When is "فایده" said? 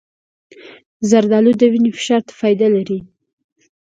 2.39-2.67